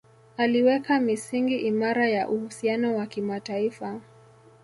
[0.37, 4.01] Aliweka misingi imara ya uhusiano wa kimataifa